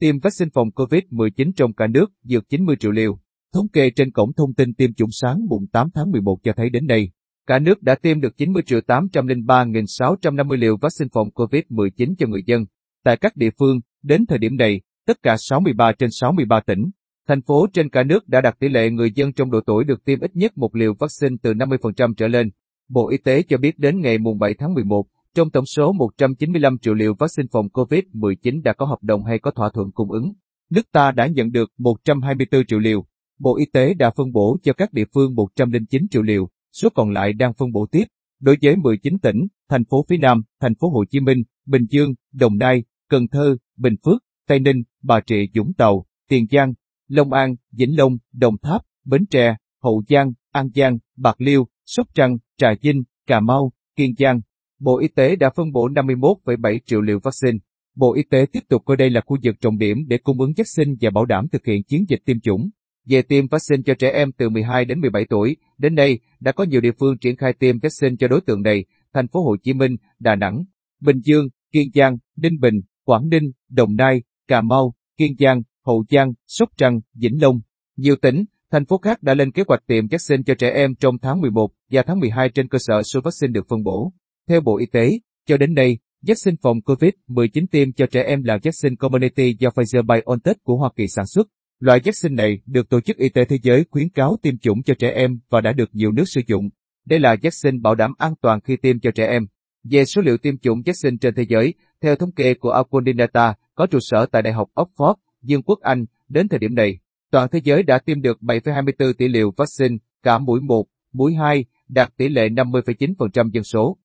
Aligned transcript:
tiêm 0.00 0.18
vaccine 0.18 0.50
phòng 0.54 0.68
COVID-19 0.70 1.52
trong 1.56 1.72
cả 1.72 1.86
nước 1.86 2.12
vượt 2.28 2.48
90 2.48 2.76
triệu 2.80 2.90
liều. 2.90 3.18
Thống 3.54 3.68
kê 3.68 3.90
trên 3.90 4.12
cổng 4.12 4.32
thông 4.32 4.54
tin 4.54 4.74
tiêm 4.74 4.94
chủng 4.94 5.10
sáng 5.12 5.46
mùng 5.48 5.66
8 5.72 5.88
tháng 5.94 6.10
11 6.10 6.38
cho 6.42 6.52
thấy 6.56 6.70
đến 6.70 6.86
nay, 6.86 7.10
cả 7.46 7.58
nước 7.58 7.82
đã 7.82 7.94
tiêm 7.94 8.20
được 8.20 8.36
90 8.36 8.62
triệu 8.66 8.80
803.650 8.80 10.56
liều 10.56 10.76
vaccine 10.76 11.08
phòng 11.12 11.28
COVID-19 11.34 12.14
cho 12.18 12.26
người 12.26 12.42
dân. 12.46 12.64
Tại 13.04 13.16
các 13.16 13.36
địa 13.36 13.50
phương, 13.58 13.80
đến 14.02 14.26
thời 14.26 14.38
điểm 14.38 14.56
này, 14.56 14.80
tất 15.06 15.22
cả 15.22 15.36
63 15.38 15.92
trên 15.92 16.10
63 16.12 16.60
tỉnh, 16.60 16.90
thành 17.28 17.42
phố 17.42 17.66
trên 17.72 17.90
cả 17.90 18.02
nước 18.02 18.28
đã 18.28 18.40
đạt 18.40 18.58
tỷ 18.58 18.68
lệ 18.68 18.90
người 18.90 19.12
dân 19.14 19.32
trong 19.32 19.50
độ 19.50 19.60
tuổi 19.66 19.84
được 19.84 20.04
tiêm 20.04 20.20
ít 20.20 20.36
nhất 20.36 20.58
một 20.58 20.76
liều 20.76 20.94
vaccine 20.98 21.36
từ 21.42 21.54
50% 21.54 22.14
trở 22.14 22.28
lên. 22.28 22.50
Bộ 22.88 23.08
Y 23.08 23.18
tế 23.18 23.42
cho 23.42 23.56
biết 23.56 23.78
đến 23.78 24.00
ngày 24.00 24.18
mùng 24.18 24.38
7 24.38 24.54
tháng 24.54 24.74
11, 24.74 25.04
trong 25.34 25.50
tổng 25.50 25.66
số 25.66 25.92
195 25.92 26.78
triệu 26.78 26.94
liều 26.94 27.14
vaccine 27.14 27.48
phòng 27.52 27.66
COVID-19 27.72 28.62
đã 28.62 28.72
có 28.72 28.86
hợp 28.86 28.98
đồng 29.02 29.24
hay 29.24 29.38
có 29.38 29.50
thỏa 29.50 29.70
thuận 29.74 29.90
cung 29.92 30.10
ứng, 30.10 30.32
nước 30.70 30.92
ta 30.92 31.12
đã 31.12 31.26
nhận 31.26 31.50
được 31.50 31.72
124 31.78 32.66
triệu 32.66 32.78
liều. 32.78 33.04
Bộ 33.38 33.56
Y 33.56 33.66
tế 33.72 33.94
đã 33.94 34.10
phân 34.10 34.32
bổ 34.32 34.56
cho 34.62 34.72
các 34.72 34.92
địa 34.92 35.04
phương 35.14 35.34
109 35.34 36.08
triệu 36.10 36.22
liều, 36.22 36.48
số 36.72 36.88
còn 36.94 37.10
lại 37.10 37.32
đang 37.32 37.54
phân 37.54 37.72
bổ 37.72 37.86
tiếp. 37.86 38.04
Đối 38.40 38.56
với 38.62 38.76
19 38.76 39.18
tỉnh, 39.18 39.46
thành 39.68 39.84
phố 39.84 40.04
phía 40.08 40.16
Nam, 40.16 40.42
thành 40.60 40.74
phố 40.74 40.90
Hồ 40.90 41.04
Chí 41.10 41.20
Minh, 41.20 41.42
Bình 41.66 41.86
Dương, 41.90 42.14
Đồng 42.32 42.58
Nai, 42.58 42.84
Cần 43.08 43.28
Thơ, 43.28 43.56
Bình 43.76 43.94
Phước, 44.04 44.22
Tây 44.48 44.60
Ninh, 44.60 44.82
Bà 45.02 45.20
Rịa 45.26 45.44
Vũng 45.54 45.72
Tàu, 45.74 46.06
Tiền 46.28 46.46
Giang, 46.50 46.74
Long 47.08 47.32
An, 47.32 47.56
Vĩnh 47.72 47.98
Long, 47.98 48.18
Đồng 48.32 48.58
Tháp, 48.58 48.82
Bến 49.04 49.26
Tre, 49.26 49.56
Hậu 49.82 50.02
Giang, 50.08 50.32
An 50.52 50.70
Giang, 50.74 50.98
Bạc 51.16 51.40
Liêu, 51.40 51.66
Sóc 51.86 52.06
Trăng, 52.14 52.38
Trà 52.56 52.74
Vinh, 52.82 53.02
Cà 53.26 53.40
Mau, 53.40 53.72
Kiên 53.96 54.14
Giang. 54.18 54.40
Bộ 54.80 54.98
Y 54.98 55.08
tế 55.08 55.36
đã 55.36 55.50
phân 55.56 55.72
bổ 55.72 55.88
51,7 55.88 56.78
triệu 56.86 57.00
liều 57.00 57.18
vaccine. 57.18 57.58
Bộ 57.96 58.14
Y 58.14 58.22
tế 58.30 58.46
tiếp 58.52 58.60
tục 58.68 58.82
coi 58.84 58.96
đây 58.96 59.10
là 59.10 59.20
khu 59.20 59.36
vực 59.42 59.54
trọng 59.60 59.78
điểm 59.78 59.96
để 60.08 60.18
cung 60.18 60.40
ứng 60.40 60.52
vaccine 60.56 60.96
và 61.00 61.10
bảo 61.10 61.24
đảm 61.24 61.48
thực 61.52 61.66
hiện 61.66 61.82
chiến 61.82 62.04
dịch 62.08 62.20
tiêm 62.24 62.40
chủng. 62.40 62.70
Về 63.06 63.22
tiêm 63.22 63.48
vaccine 63.48 63.82
cho 63.86 63.94
trẻ 63.94 64.10
em 64.10 64.32
từ 64.32 64.48
12 64.48 64.84
đến 64.84 65.00
17 65.00 65.24
tuổi, 65.30 65.56
đến 65.78 65.94
nay 65.94 66.18
đã 66.40 66.52
có 66.52 66.64
nhiều 66.64 66.80
địa 66.80 66.92
phương 67.00 67.18
triển 67.18 67.36
khai 67.36 67.52
tiêm 67.52 67.78
vaccine 67.78 68.16
cho 68.18 68.28
đối 68.28 68.40
tượng 68.40 68.62
này, 68.62 68.84
thành 69.14 69.28
phố 69.28 69.44
Hồ 69.44 69.56
Chí 69.62 69.72
Minh, 69.72 69.96
Đà 70.18 70.34
Nẵng, 70.34 70.64
Bình 71.00 71.20
Dương, 71.24 71.48
Kiên 71.72 71.88
Giang, 71.94 72.18
Ninh 72.36 72.60
Bình, 72.60 72.80
Quảng 73.04 73.28
Ninh, 73.28 73.52
Đồng 73.68 73.96
Nai, 73.96 74.22
Cà 74.48 74.60
Mau, 74.60 74.94
Kiên 75.16 75.36
Giang, 75.38 75.62
Hậu 75.86 76.04
Giang, 76.10 76.32
Sóc 76.46 76.68
Trăng, 76.76 77.00
Vĩnh 77.14 77.42
Long. 77.42 77.60
Nhiều 77.96 78.16
tỉnh, 78.22 78.44
thành 78.72 78.84
phố 78.84 78.98
khác 78.98 79.22
đã 79.22 79.34
lên 79.34 79.52
kế 79.52 79.62
hoạch 79.68 79.86
tiêm 79.86 80.08
vaccine 80.08 80.42
cho 80.46 80.54
trẻ 80.54 80.70
em 80.70 80.94
trong 80.94 81.18
tháng 81.18 81.40
11 81.40 81.68
và 81.90 82.02
tháng 82.06 82.20
12 82.20 82.48
trên 82.48 82.68
cơ 82.68 82.78
sở 82.80 83.02
số 83.02 83.20
vaccine 83.24 83.52
được 83.52 83.66
phân 83.68 83.82
bổ. 83.82 84.12
Theo 84.50 84.60
Bộ 84.60 84.78
Y 84.78 84.86
tế, 84.86 85.18
cho 85.46 85.56
đến 85.56 85.74
nay, 85.74 85.98
vaccine 86.22 86.56
phòng 86.62 86.76
COVID-19 86.86 87.66
tiêm 87.70 87.92
cho 87.92 88.06
trẻ 88.06 88.22
em 88.22 88.42
là 88.42 88.58
vaccine 88.62 88.96
Community 88.96 89.56
do 89.58 89.68
Pfizer-BioNTech 89.68 90.54
của 90.62 90.76
Hoa 90.76 90.90
Kỳ 90.96 91.08
sản 91.08 91.26
xuất. 91.26 91.48
Loại 91.80 92.00
vaccine 92.04 92.34
này 92.34 92.60
được 92.66 92.88
Tổ 92.88 93.00
chức 93.00 93.16
Y 93.16 93.28
tế 93.28 93.44
Thế 93.44 93.58
giới 93.62 93.84
khuyến 93.90 94.08
cáo 94.08 94.36
tiêm 94.42 94.58
chủng 94.58 94.82
cho 94.82 94.94
trẻ 94.94 95.10
em 95.10 95.38
và 95.50 95.60
đã 95.60 95.72
được 95.72 95.90
nhiều 95.92 96.12
nước 96.12 96.24
sử 96.26 96.40
dụng. 96.46 96.68
Đây 97.06 97.18
là 97.18 97.36
vaccine 97.42 97.78
bảo 97.82 97.94
đảm 97.94 98.12
an 98.18 98.34
toàn 98.42 98.60
khi 98.60 98.76
tiêm 98.76 99.00
cho 99.00 99.10
trẻ 99.10 99.26
em. 99.26 99.46
Về 99.90 100.04
số 100.04 100.22
liệu 100.22 100.36
tiêm 100.36 100.58
chủng 100.58 100.82
vaccine 100.86 101.16
trên 101.20 101.34
thế 101.34 101.44
giới, 101.48 101.74
theo 102.02 102.16
thống 102.16 102.32
kê 102.32 102.54
của 102.54 102.70
Alcondinata, 102.70 103.54
có 103.74 103.86
trụ 103.86 103.98
sở 104.00 104.26
tại 104.26 104.42
Đại 104.42 104.52
học 104.52 104.68
Oxford, 104.74 105.14
Dương 105.42 105.62
quốc 105.62 105.80
Anh, 105.80 106.04
đến 106.28 106.48
thời 106.48 106.58
điểm 106.58 106.74
này, 106.74 106.98
toàn 107.30 107.48
thế 107.52 107.60
giới 107.64 107.82
đã 107.82 107.98
tiêm 107.98 108.22
được 108.22 108.38
7,24 108.40 109.12
tỷ 109.12 109.28
liều 109.28 109.50
vaccine, 109.56 109.96
cả 110.22 110.38
mũi 110.38 110.60
1, 110.60 110.84
mũi 111.12 111.34
2, 111.34 111.64
đạt 111.88 112.16
tỷ 112.16 112.28
lệ 112.28 112.48
50,9% 112.48 113.50
dân 113.50 113.64
số. 113.64 113.98